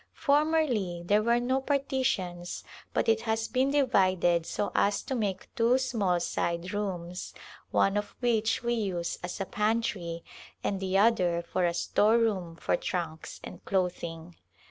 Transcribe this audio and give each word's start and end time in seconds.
Formerly 0.15 1.03
there 1.05 1.21
were 1.21 1.39
no 1.39 1.61
partitions 1.61 2.63
but 2.91 3.07
it 3.07 3.21
has 3.21 3.47
been 3.47 3.69
divided 3.69 4.47
so 4.47 4.71
as 4.73 5.03
to 5.03 5.13
make 5.13 5.53
two 5.53 5.77
small 5.77 6.19
side 6.19 6.73
rooms 6.73 7.35
one 7.69 7.95
of 7.95 8.15
which 8.19 8.63
we 8.63 8.73
use 8.73 9.19
as 9.23 9.39
a 9.39 9.45
pantry 9.45 10.23
and 10.63 10.79
the 10.79 10.97
other 10.97 11.43
for 11.43 11.65
a 11.67 11.73
store 11.75 12.17
room 12.17 12.55
for 12.55 12.75
trunks 12.75 13.39
and 13.43 13.63
clothing. 13.63 14.33